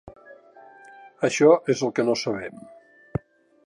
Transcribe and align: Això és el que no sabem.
Això 1.29 1.53
és 1.75 1.87
el 1.89 1.95
que 1.99 2.09
no 2.11 2.19
sabem. 2.25 2.61